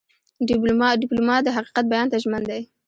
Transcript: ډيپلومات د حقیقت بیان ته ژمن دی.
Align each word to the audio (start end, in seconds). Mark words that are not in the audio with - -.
ډيپلومات 0.49 1.41
د 1.43 1.49
حقیقت 1.57 1.85
بیان 1.91 2.07
ته 2.11 2.17
ژمن 2.23 2.41
دی. 2.49 2.61